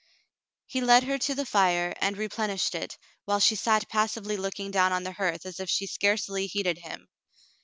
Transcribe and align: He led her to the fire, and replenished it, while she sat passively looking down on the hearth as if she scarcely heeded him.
He 0.65 0.81
led 0.81 1.03
her 1.03 1.19
to 1.19 1.35
the 1.35 1.45
fire, 1.45 1.93
and 2.01 2.17
replenished 2.17 2.73
it, 2.73 2.97
while 3.25 3.39
she 3.39 3.55
sat 3.55 3.87
passively 3.87 4.35
looking 4.35 4.71
down 4.71 4.91
on 4.91 5.03
the 5.03 5.11
hearth 5.11 5.45
as 5.45 5.59
if 5.59 5.69
she 5.69 5.85
scarcely 5.85 6.47
heeded 6.47 6.79
him. 6.79 7.07